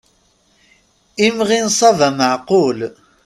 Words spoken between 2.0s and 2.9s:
meεqul.